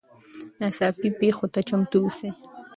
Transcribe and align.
ناڅاپي 0.59 1.07
پیښو 1.19 1.45
ته 1.53 1.59
چمتو 1.67 1.97
اوسئ. 2.03 2.29